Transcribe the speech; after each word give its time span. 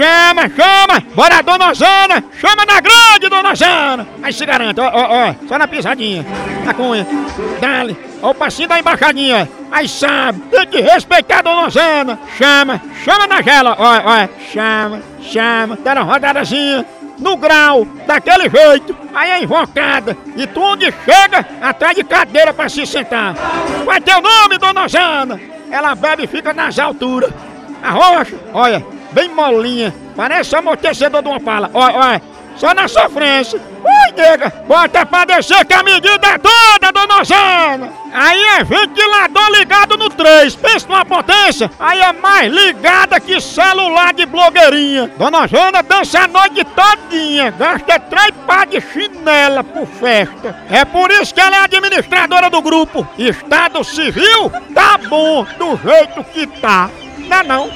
chama, 0.00 0.48
chama! 0.48 1.00
Bora, 1.14 1.42
dona 1.42 1.70
Osana! 1.70 2.24
Chama 2.40 2.64
na 2.64 2.80
grande, 2.80 3.28
dona 3.28 3.52
Osana! 3.52 4.06
Aí 4.22 4.32
se 4.32 4.46
garanta, 4.46 4.82
ó, 4.82 4.90
ó, 4.92 5.28
ó, 5.28 5.34
só 5.46 5.58
na 5.58 5.68
pisadinha. 5.68 6.24
Na 6.64 6.72
cunha. 6.72 7.06
Dale. 7.60 7.96
Ó 8.22 8.30
o 8.30 8.34
passinho 8.34 8.68
da 8.68 8.78
embaixadinha. 8.78 9.48
Aí 9.70 9.88
sabe, 9.88 10.40
tem 10.50 10.66
que 10.66 10.80
respeitar 10.80 11.40
a 11.40 11.42
dona 11.42 11.66
Osana. 11.66 12.18
Chama, 12.38 12.80
chama 13.04 13.26
na 13.26 13.42
gela, 13.42 13.76
ó, 13.78 13.96
ó. 13.96 14.28
Chama, 14.52 15.02
chama. 15.20 15.78
Dá 15.84 15.92
uma 15.92 16.02
rodadazinha. 16.02 16.86
No 17.18 17.36
grau, 17.36 17.84
daquele 18.06 18.48
jeito. 18.48 18.96
Aí 19.14 19.30
é 19.30 19.42
invocada. 19.42 20.16
E 20.36 20.46
tu 20.46 20.62
onde 20.62 20.86
chega, 21.04 21.46
atrás 21.60 21.94
de 21.94 22.02
cadeira 22.02 22.54
pra 22.54 22.68
se 22.70 22.86
sentar. 22.86 23.34
Qual 23.84 23.94
é 23.94 24.00
teu 24.00 24.22
nome, 24.22 24.56
dona 24.56 24.84
Osana? 24.84 25.38
Ela 25.70 25.94
bebe 25.94 26.24
e 26.24 26.26
fica 26.26 26.54
nas 26.54 26.78
alturas. 26.78 27.30
A 27.82 27.96
olha, 28.54 28.84
bem 29.12 29.28
molinha. 29.28 29.94
Parece 30.16 30.56
amortecedor 30.56 31.22
de 31.22 31.28
uma 31.28 31.40
pala. 31.40 31.70
Olha, 31.72 31.96
olha, 31.96 32.22
só 32.56 32.74
na 32.74 32.86
sofrência. 32.88 33.58
Ui, 33.58 34.12
nega, 34.14 34.52
bota 34.68 35.06
pra 35.06 35.24
descer 35.24 35.64
que 35.64 35.72
a 35.72 35.82
medida 35.82 36.26
é 36.26 36.38
toda, 36.38 36.92
dona 36.92 37.20
Osana. 37.20 37.92
Aí 38.12 38.44
é 38.58 38.64
ventilador 38.64 39.50
ligado 39.52 39.96
no 39.96 40.10
3. 40.10 40.56
Pensa 40.56 40.86
numa 40.88 41.04
potência. 41.04 41.70
Aí 41.78 42.00
é 42.00 42.12
mais 42.12 42.52
ligada 42.52 43.18
que 43.18 43.40
celular 43.40 44.12
de 44.12 44.26
blogueirinha. 44.26 45.10
Dona 45.16 45.44
Osana 45.44 45.82
dança 45.82 46.24
a 46.24 46.28
noite 46.28 46.64
todinha. 46.64 47.50
Gasta 47.52 47.98
três 47.98 48.32
pá 48.46 48.66
de 48.66 48.80
chinela 48.80 49.64
por 49.64 49.86
festa. 49.86 50.54
É 50.70 50.84
por 50.84 51.10
isso 51.10 51.34
que 51.34 51.40
ela 51.40 51.56
é 51.56 51.64
administradora 51.64 52.50
do 52.50 52.60
grupo. 52.60 53.06
Estado 53.16 53.82
civil 53.84 54.50
tá 54.74 54.98
bom 55.08 55.46
do 55.58 55.78
jeito 55.78 56.24
que 56.24 56.46
tá. 56.60 56.90
Não 57.28 57.36
é 57.36 57.42
não. 57.44 57.70